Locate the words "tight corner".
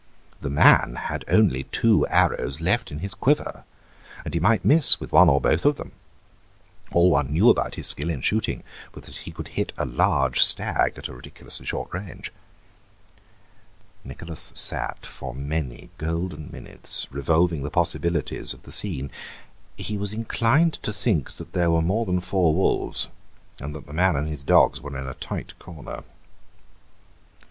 25.13-26.01